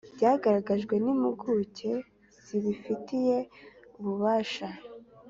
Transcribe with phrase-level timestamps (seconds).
[0.15, 1.91] byagaragajwe n impuguke
[2.45, 3.37] zibifitiye
[3.99, 4.67] ububasha